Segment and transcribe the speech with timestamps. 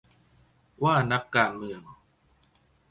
[0.83, 1.81] ว่านักการเมือง